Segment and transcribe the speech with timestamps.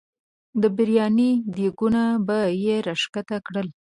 [0.61, 3.67] د برياني دیګونه به یې راښکته کړل.